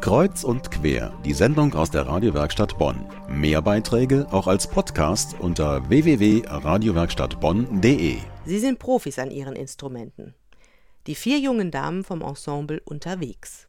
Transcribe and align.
Kreuz 0.00 0.44
und 0.44 0.70
quer, 0.70 1.12
die 1.24 1.32
Sendung 1.34 1.74
aus 1.74 1.90
der 1.90 2.06
Radiowerkstatt 2.06 2.78
Bonn. 2.78 3.04
Mehr 3.28 3.60
Beiträge 3.60 4.28
auch 4.30 4.46
als 4.46 4.68
Podcast 4.68 5.34
unter 5.40 5.88
www.radiowerkstattbonn.de. 5.88 8.18
Sie 8.46 8.58
sind 8.60 8.78
Profis 8.78 9.18
an 9.18 9.32
ihren 9.32 9.56
Instrumenten. 9.56 10.36
Die 11.08 11.16
vier 11.16 11.40
jungen 11.40 11.72
Damen 11.72 12.04
vom 12.04 12.22
Ensemble 12.22 12.80
unterwegs. 12.84 13.66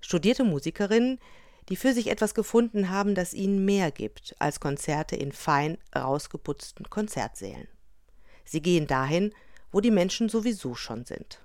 Studierte 0.00 0.42
Musikerinnen, 0.42 1.20
die 1.68 1.76
für 1.76 1.92
sich 1.92 2.08
etwas 2.08 2.34
gefunden 2.34 2.90
haben, 2.90 3.14
das 3.14 3.32
ihnen 3.32 3.64
mehr 3.64 3.92
gibt 3.92 4.34
als 4.40 4.58
Konzerte 4.58 5.14
in 5.14 5.30
fein 5.30 5.78
rausgeputzten 5.96 6.90
Konzertsälen. 6.90 7.68
Sie 8.44 8.60
gehen 8.60 8.88
dahin, 8.88 9.32
wo 9.70 9.80
die 9.80 9.92
Menschen 9.92 10.28
sowieso 10.28 10.74
schon 10.74 11.04
sind. 11.04 11.43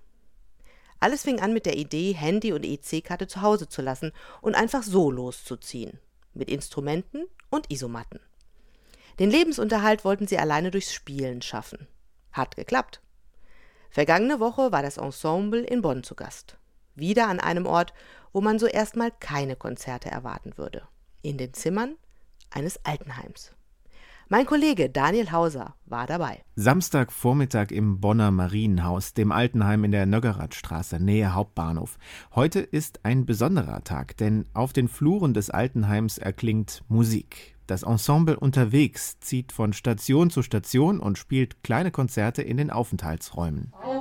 Alles 1.00 1.23
fing 1.23 1.39
an 1.39 1.54
mit 1.54 1.66
der 1.66 1.77
Idee, 1.77 2.13
Handy 2.13 2.52
und 2.52 2.66
EC-Karte 2.66 3.27
zu 3.27 3.41
Hause 3.41 3.70
zu 3.70 3.81
lassen 3.81 4.11
und 4.41 4.55
einfach 4.55 4.84
so 4.84 5.11
loszuziehen. 5.11 5.99
Mit 6.34 6.49
Instrumenten 6.49 7.25
und 7.49 7.72
Isomatten. 7.72 8.20
Den 9.20 9.30
Lebensunterhalt 9.30 10.05
wollten 10.05 10.27
sie 10.27 10.38
alleine 10.38 10.72
durchs 10.72 10.94
Spielen 10.94 11.41
schaffen. 11.41 11.88
Hat 12.31 12.55
geklappt. 12.55 13.02
Vergangene 13.89 14.39
Woche 14.39 14.72
war 14.72 14.81
das 14.81 14.98
Ensemble 14.98 15.62
in 15.62 15.81
Bonn 15.81 16.03
zu 16.03 16.16
Gast. 16.16 16.58
Wieder 16.95 17.27
an 17.27 17.39
einem 17.39 17.66
Ort, 17.66 17.94
wo 18.34 18.41
man 18.41 18.59
so 18.59 18.67
erstmal 18.67 19.11
keine 19.11 19.55
Konzerte 19.55 20.09
erwarten 20.09 20.58
würde. 20.58 20.88
In 21.22 21.38
den 21.38 21.53
Zimmern 21.53 21.95
eines 22.52 22.86
Altenheims. 22.86 23.52
Mein 24.31 24.45
Kollege 24.45 24.91
Daniel 24.91 25.31
Hauser 25.31 25.73
war 25.88 26.05
dabei. 26.05 26.43
Samstagvormittag 26.55 27.71
im 27.71 27.99
Bonner 27.99 28.29
Marienhaus, 28.29 29.15
dem 29.15 29.31
Altenheim 29.31 29.83
in 29.83 29.91
der 29.91 30.05
Nöggeradstraße, 30.05 30.99
Nähe 30.99 31.33
Hauptbahnhof. 31.33 31.97
Heute 32.35 32.59
ist 32.59 32.99
ein 33.05 33.25
besonderer 33.25 33.83
Tag, 33.83 34.17
denn 34.17 34.45
auf 34.53 34.71
den 34.71 34.88
Fluren 34.88 35.33
des 35.33 35.49
Altenheims 35.49 36.19
erklingt 36.19 36.83
Musik. 36.89 37.55
Das 37.66 37.81
Ensemble 37.81 38.39
unterwegs 38.39 39.19
zieht 39.19 39.52
von 39.52 39.73
Station 39.73 40.30
zu 40.30 40.43
Station 40.43 40.99
und 40.99 41.17
spielt 41.17 41.64
kleine 41.64 41.89
Konzerte 41.89 42.43
in 42.43 42.58
den 42.58 42.69
Aufenthaltsräumen. 42.69 43.73
Auf 43.81 43.98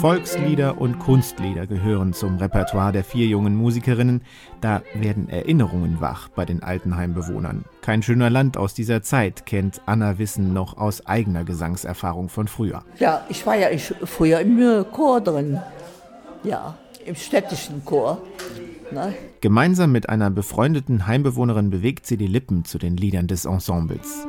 Volkslieder 0.00 0.80
und 0.80 0.98
Kunstlieder 0.98 1.66
gehören 1.66 2.14
zum 2.14 2.38
Repertoire 2.38 2.90
der 2.90 3.04
vier 3.04 3.26
jungen 3.26 3.54
Musikerinnen. 3.54 4.22
Da 4.62 4.80
werden 4.94 5.28
Erinnerungen 5.28 6.00
wach 6.00 6.28
bei 6.28 6.46
den 6.46 6.62
Altenheimbewohnern. 6.62 7.66
Kein 7.82 8.02
schöner 8.02 8.30
Land 8.30 8.56
aus 8.56 8.72
dieser 8.72 9.02
Zeit 9.02 9.44
kennt 9.44 9.82
Anna 9.84 10.16
Wissen 10.16 10.54
noch 10.54 10.78
aus 10.78 11.06
eigener 11.06 11.44
Gesangserfahrung 11.44 12.30
von 12.30 12.48
früher. 12.48 12.82
Ja, 12.98 13.26
ich 13.28 13.44
war 13.44 13.56
ja 13.56 13.68
früher 14.04 14.40
im 14.40 14.86
Chor 14.90 15.20
drin. 15.20 15.60
Ja, 16.44 16.78
im 17.04 17.14
städtischen 17.14 17.84
Chor. 17.84 18.22
Ne? 18.92 19.12
Gemeinsam 19.42 19.92
mit 19.92 20.08
einer 20.08 20.30
befreundeten 20.30 21.06
Heimbewohnerin 21.06 21.68
bewegt 21.68 22.06
sie 22.06 22.16
die 22.16 22.26
Lippen 22.26 22.64
zu 22.64 22.78
den 22.78 22.96
Liedern 22.96 23.26
des 23.26 23.44
Ensembles. 23.44 24.26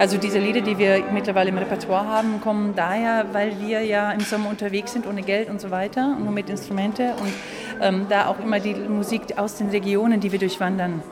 Also 0.00 0.16
diese 0.16 0.38
Lieder, 0.38 0.62
die 0.62 0.78
wir 0.78 1.04
mittlerweile 1.12 1.50
im 1.50 1.58
Repertoire 1.58 2.06
haben, 2.06 2.40
kommen 2.40 2.74
daher, 2.74 3.26
weil 3.34 3.60
wir 3.60 3.82
ja 3.82 4.10
im 4.12 4.20
Sommer 4.20 4.48
unterwegs 4.48 4.94
sind 4.94 5.06
ohne 5.06 5.20
Geld 5.20 5.50
und 5.50 5.60
so 5.60 5.70
weiter, 5.70 6.16
nur 6.18 6.32
mit 6.32 6.48
Instrumente 6.48 7.12
und 7.20 7.30
ähm, 7.82 8.06
da 8.08 8.28
auch 8.28 8.38
immer 8.40 8.60
die 8.60 8.72
Musik 8.72 9.36
aus 9.36 9.56
den 9.56 9.68
Regionen, 9.68 10.18
die 10.18 10.32
wir 10.32 10.38
durchwandern, 10.38 11.02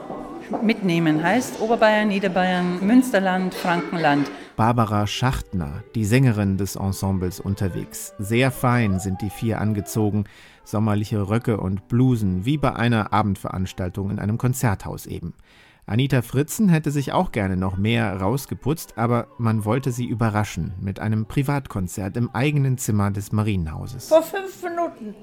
mitnehmen. 0.63 1.23
Heißt 1.23 1.61
Oberbayern, 1.61 2.09
Niederbayern, 2.09 2.79
Münsterland, 2.81 3.53
Frankenland. 3.53 4.31
Barbara 4.57 5.07
Schachtner, 5.07 5.83
die 5.95 6.07
Sängerin 6.07 6.57
des 6.57 6.77
Ensembles 6.77 7.41
unterwegs. 7.41 8.15
Sehr 8.19 8.51
fein 8.51 9.01
sind 9.01 9.21
die 9.21 9.29
vier 9.29 9.61
angezogen, 9.61 10.25
sommerliche 10.65 11.29
Röcke 11.29 11.59
und 11.59 11.89
Blusen, 11.89 12.47
wie 12.47 12.57
bei 12.57 12.75
einer 12.75 13.13
Abendveranstaltung 13.13 14.11
in 14.11 14.19
einem 14.19 14.39
Konzerthaus 14.39 15.05
eben. 15.05 15.35
Anita 15.89 16.21
Fritzen 16.21 16.69
hätte 16.69 16.91
sich 16.91 17.13
auch 17.13 17.33
gerne 17.33 17.57
noch 17.57 17.79
mehr 17.79 18.21
rausgeputzt, 18.21 18.99
aber 18.99 19.29
man 19.39 19.65
wollte 19.65 19.91
sie 19.91 20.05
überraschen 20.05 20.75
mit 20.83 21.01
einem 21.01 21.25
Privatkonzert 21.25 22.19
im 22.19 22.29
eigenen 22.35 22.77
Zimmer 22.77 23.11
des 23.11 23.33
Marienhauses. 23.33 24.09
Vor 24.09 24.23
fünf 24.23 24.63
Minuten. 24.63 25.15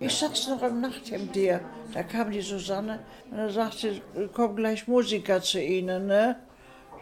Ich 0.00 0.14
saß 0.14 0.48
noch 0.48 0.62
im 0.62 0.80
Nachthemd 0.80 1.34
hier. 1.34 1.60
Da 1.92 2.02
kam 2.02 2.30
die 2.30 2.40
Susanne 2.40 3.00
und 3.30 3.36
er 3.36 3.50
sagte, 3.50 4.00
kommen 4.32 4.56
gleich 4.56 4.88
Musiker 4.88 5.42
zu 5.42 5.60
Ihnen, 5.60 6.06
ne? 6.06 6.36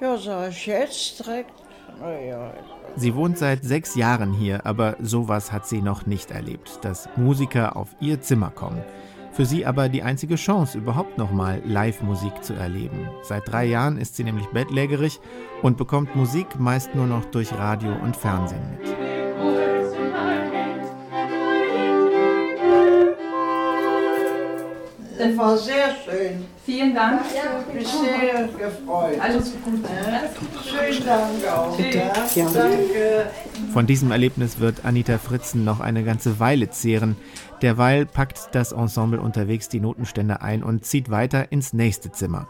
Ja, 0.01 0.19
sag 0.19 0.51
ich 0.51 0.67
jetzt 0.67 1.25
direkt. 1.25 1.53
Ja. 2.01 2.53
Sie 2.97 3.15
wohnt 3.15 3.39
seit 3.39 3.63
sechs 3.63 3.95
Jahren 3.95 4.33
hier, 4.33 4.67
aber 4.67 4.97
sowas 5.01 5.53
hat 5.53 5.69
sie 5.69 5.81
noch 5.81 6.07
nicht 6.07 6.33
erlebt, 6.33 6.81
dass 6.83 7.09
Musiker 7.17 7.77
auf 7.77 7.95
ihr 8.01 8.21
Zimmer 8.21 8.51
kommen. 8.51 8.83
Für 9.33 9.47
sie 9.47 9.65
aber 9.65 9.89
die 9.89 10.03
einzige 10.03 10.37
Chance, 10.37 10.77
überhaupt 10.77 11.17
nochmal 11.17 11.63
Live-Musik 11.65 12.45
zu 12.45 12.53
erleben. 12.53 13.09
Seit 13.23 13.51
drei 13.51 13.65
Jahren 13.65 13.97
ist 13.97 14.17
sie 14.17 14.25
nämlich 14.25 14.47
bettlägerig 14.49 15.21
und 15.63 15.79
bekommt 15.79 16.15
Musik 16.15 16.59
meist 16.59 16.95
nur 16.95 17.07
noch 17.07 17.25
durch 17.27 17.53
Radio 17.53 17.95
und 18.03 18.15
Fernsehen 18.15 18.63
mit. 18.79 19.02
Das 25.23 25.37
war 25.37 25.57
sehr 25.57 25.95
schön. 26.05 26.45
Vielen 26.67 26.95
Dank. 26.95 27.21
Ich 27.27 27.73
bin 27.73 27.85
sehr 27.85 28.49
gefreut. 28.49 29.21
Alles 29.21 29.53
gut. 29.65 29.81
Schönen 30.65 31.07
Dank 31.07 31.47
auch. 31.49 31.77
Bitte. 31.77 31.99
Ja. 32.35 32.51
Danke. 32.53 33.31
Von 33.73 33.87
diesem 33.87 34.11
Erlebnis 34.11 34.59
wird 34.59 34.85
Anita 34.85 35.19
Fritzen 35.19 35.65
noch 35.65 35.79
eine 35.79 36.03
ganze 36.03 36.41
Weile 36.41 36.71
zehren. 36.71 37.17
Derweil 37.63 38.05
packt 38.05 38.49
das 38.53 38.73
Ensemble 38.73 39.21
unterwegs 39.21 39.69
die 39.69 39.81
Notenstände 39.81 40.43
ein 40.43 40.65
und 40.65 40.85
zieht 40.85 41.09
weiter 41.11 41.53
ins 41.53 41.73
nächste 41.73 42.11
Zimmer. 42.11 42.49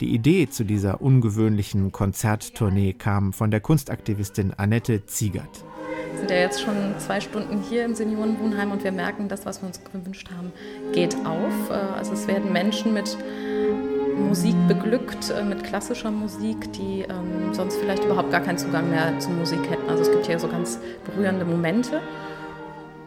Die 0.00 0.14
Idee 0.14 0.48
zu 0.48 0.64
dieser 0.64 1.00
ungewöhnlichen 1.00 1.90
Konzerttournee 1.90 2.92
kam 2.92 3.32
von 3.32 3.50
der 3.50 3.60
Kunstaktivistin 3.60 4.52
Annette 4.56 5.06
Ziegert. 5.06 5.64
Sind 6.22 6.30
ja 6.30 6.36
jetzt 6.36 6.62
schon 6.62 6.94
zwei 6.98 7.20
Stunden 7.20 7.64
hier 7.68 7.84
im 7.84 7.96
Seniorenwohnheim 7.96 8.70
und 8.70 8.84
wir 8.84 8.92
merken, 8.92 9.26
das, 9.26 9.44
was 9.44 9.60
wir 9.60 9.66
uns 9.66 9.80
gewünscht 9.82 10.28
haben, 10.30 10.52
geht 10.92 11.16
auf. 11.26 11.68
Äh, 11.68 11.98
also 11.98 12.12
es 12.12 12.28
werden 12.28 12.52
Menschen 12.52 12.94
mit 12.94 13.18
Musik 14.16 14.54
beglückt, 14.68 15.30
äh, 15.36 15.42
mit 15.42 15.64
klassischer 15.64 16.12
Musik, 16.12 16.72
die 16.74 17.00
ähm, 17.00 17.52
sonst 17.52 17.76
vielleicht 17.78 18.04
überhaupt 18.04 18.30
gar 18.30 18.38
keinen 18.38 18.56
Zugang 18.56 18.88
mehr 18.88 19.18
zur 19.18 19.32
Musik 19.32 19.68
hätten. 19.68 19.90
Also 19.90 20.02
es 20.02 20.12
gibt 20.12 20.26
hier 20.26 20.38
so 20.38 20.46
ganz 20.46 20.78
berührende 21.04 21.44
Momente 21.44 22.00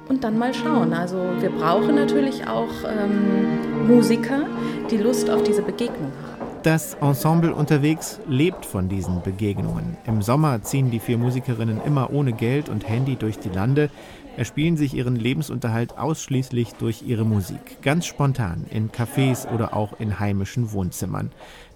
und 0.09 0.25
dann 0.25 0.37
mal 0.37 0.53
schauen. 0.53 0.91
Also 0.91 1.15
wir 1.39 1.51
brauchen 1.51 1.95
natürlich 1.95 2.45
auch 2.49 2.83
ähm, 2.83 3.87
Musiker, 3.87 4.45
die 4.91 4.97
Lust 4.97 5.29
auf 5.29 5.41
diese 5.43 5.61
Begegnung 5.61 6.11
haben. 6.21 6.34
Das 6.65 6.95
Ensemble 6.95 7.53
unterwegs 7.53 8.19
lebt 8.27 8.65
von 8.65 8.89
diesen 8.89 9.21
Begegnungen. 9.21 9.97
Im 10.07 10.23
Sommer 10.23 10.63
ziehen 10.63 10.89
die 10.89 10.99
vier 10.99 11.19
Musikerinnen 11.19 11.79
immer 11.79 12.09
ohne 12.11 12.33
Geld 12.33 12.69
und 12.69 12.89
Handy 12.89 13.17
durch 13.17 13.37
die 13.37 13.49
Lande, 13.49 13.91
erspielen 14.35 14.75
sich 14.75 14.95
ihren 14.95 15.15
Lebensunterhalt 15.15 15.99
ausschließlich 15.99 16.73
durch 16.73 17.03
ihre 17.03 17.23
Musik, 17.23 17.83
ganz 17.83 18.07
spontan 18.07 18.65
in 18.71 18.89
Cafés 18.89 19.47
oder 19.53 19.75
auch 19.75 19.99
in 19.99 20.19
heimischen 20.19 20.71
Wohnzimmern. 20.71 21.31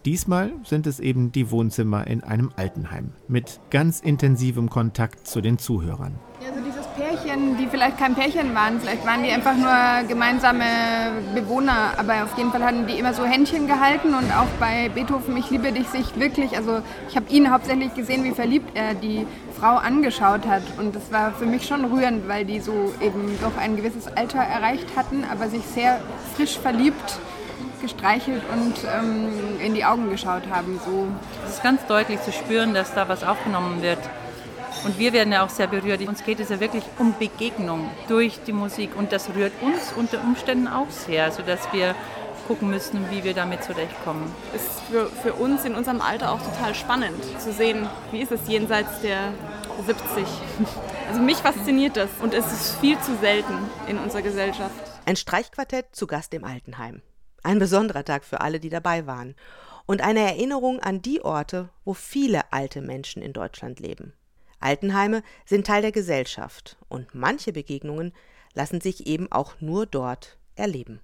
Diesmal 0.06 0.54
sind 0.64 0.88
es 0.88 1.00
eben 1.00 1.32
die 1.32 1.52
Wohnzimmer 1.52 2.08
in 2.08 2.24
einem 2.24 2.52
Altenheim 2.56 3.12
mit 3.28 3.60
ganz 3.70 4.00
intensivem 4.00 4.72
Kontakt 4.72 5.28
zu 5.28 5.40
den 5.40 5.60
Zuhörern. 5.60 6.16
Pärchen, 7.30 7.58
die 7.58 7.68
vielleicht 7.68 7.98
kein 7.98 8.16
Pärchen 8.16 8.56
waren, 8.56 8.80
vielleicht 8.80 9.06
waren 9.06 9.24
die 9.24 9.32
einfach 9.32 9.56
nur 9.56 10.08
gemeinsame 10.08 10.64
Bewohner, 11.36 11.94
aber 11.98 12.24
auf 12.24 12.36
jeden 12.38 12.52
Fall 12.52 12.64
hatten 12.64 12.88
die 12.88 12.98
immer 12.98 13.14
so 13.14 13.24
Händchen 13.24 13.68
gehalten 13.68 14.16
und 14.16 14.32
auch 14.32 14.48
bei 14.60 14.90
Beethoven, 14.90 15.38
ich 15.38 15.50
liebe 15.52 15.72
dich, 15.72 15.88
sich 15.90 16.20
wirklich, 16.20 16.58
also 16.58 16.82
ich 17.08 17.16
habe 17.16 17.30
ihn 17.30 17.52
hauptsächlich 17.52 17.94
gesehen, 17.94 18.24
wie 18.24 18.32
verliebt 18.32 18.76
er 18.76 18.96
die 18.96 19.28
Frau 19.60 19.76
angeschaut 19.76 20.48
hat 20.48 20.64
und 20.80 20.96
das 20.96 21.12
war 21.12 21.32
für 21.34 21.46
mich 21.46 21.68
schon 21.68 21.86
rührend, 21.86 22.28
weil 22.28 22.46
die 22.46 22.60
so 22.60 22.92
eben 23.00 23.38
doch 23.42 23.58
ein 23.62 23.76
gewisses 23.76 24.08
Alter 24.08 24.40
erreicht 24.40 24.88
hatten, 24.96 25.24
aber 25.32 25.50
sich 25.50 25.64
sehr 25.64 26.00
frisch 26.36 26.58
verliebt 26.58 27.20
gestreichelt 27.82 28.42
und 28.52 28.74
ähm, 28.94 29.30
in 29.64 29.74
die 29.74 29.86
Augen 29.86 30.10
geschaut 30.10 30.44
haben. 30.50 30.80
So. 30.84 31.08
Es 31.46 31.56
ist 31.56 31.64
ganz 31.64 31.86
deutlich 31.86 32.22
zu 32.24 32.32
spüren, 32.32 32.74
dass 32.74 32.94
da 32.94 33.08
was 33.08 33.24
aufgenommen 33.24 33.82
wird. 33.82 34.00
Und 34.84 34.98
wir 34.98 35.14
werden 35.14 35.34
ja 35.34 35.46
auch 35.46 35.50
sehr 35.50 35.68
berührt. 35.68 36.02
Uns 36.08 36.24
geht 36.24 36.40
es 36.40 36.50
ja 36.50 36.60
wirklich 36.60 36.84
um 36.98 37.14
Begegnung 37.18 37.90
durch 38.08 38.40
die 38.46 38.54
Musik. 38.54 38.96
Und 38.96 39.12
das 39.12 39.30
rührt 39.36 39.54
uns 39.62 39.94
unter 39.96 40.22
Umständen 40.22 40.68
auch 40.68 40.90
sehr, 40.90 41.32
sodass 41.32 41.72
wir 41.74 41.96
gucken 42.48 42.70
müssen, 42.70 43.12
wie 43.12 43.24
wir 43.24 43.34
damit 43.34 43.64
zurechtkommen. 43.64 44.34
Es 44.56 44.64
ist 44.64 44.80
für, 44.90 45.06
für 45.08 45.34
uns 45.34 45.66
in 45.66 45.76
unserem 45.76 46.02
Alter 46.02 46.32
auch 46.32 46.42
total 46.42 46.74
spannend 46.74 47.24
zu 47.40 47.54
sehen, 47.54 47.88
wie 48.12 48.22
ist 48.22 48.32
es 48.32 48.48
jenseits 48.48 49.02
der 49.02 49.34
70. 49.86 50.26
Also 51.10 51.22
mich 51.22 51.38
fasziniert 51.38 51.96
das 51.96 52.10
und 52.22 52.34
es 52.34 52.52
ist 52.52 52.76
viel 52.80 53.00
zu 53.02 53.16
selten 53.18 53.54
in 53.88 54.00
unserer 54.00 54.24
Gesellschaft. 54.24 54.74
Ein 55.06 55.16
Streichquartett 55.16 55.96
zu 55.96 56.08
Gast 56.08 56.34
im 56.34 56.44
Altenheim. 56.44 57.04
Ein 57.44 57.60
besonderer 57.60 58.04
Tag 58.04 58.24
für 58.24 58.42
alle, 58.42 58.60
die 58.60 58.70
dabei 58.70 59.06
waren. 59.06 59.36
und 59.86 60.02
eine 60.02 60.20
Erinnerung 60.20 60.80
an 60.82 61.02
die 61.02 61.24
Orte, 61.24 61.70
wo 61.84 61.96
viele 61.96 62.52
alte 62.54 62.80
Menschen 62.80 63.24
in 63.24 63.34
Deutschland 63.34 63.80
leben. 63.80 64.14
Altenheime 64.60 65.24
sind 65.46 65.68
Teil 65.68 65.82
der 65.82 65.92
Gesellschaft 65.92 66.78
und 66.88 67.16
manche 67.16 67.54
Begegnungen 67.54 68.14
lassen 68.54 68.82
sich 68.82 69.08
eben 69.08 69.32
auch 69.32 69.60
nur 69.62 69.86
dort 69.86 70.38
erleben. 70.56 71.00